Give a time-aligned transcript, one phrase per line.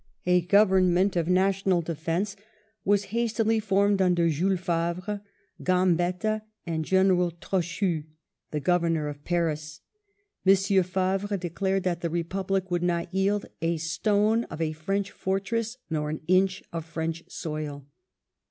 [0.25, 2.35] A Government of National Defence
[2.83, 5.21] was hastily formed under Jules Favre,
[5.61, 8.05] Gambetta, and General Trochu,
[8.49, 9.81] the Governor of Paris.
[10.43, 10.55] M.
[10.55, 16.09] Favre declared that the Republic would not yield" a stone of a French fortress nor
[16.09, 17.85] an inch of French soil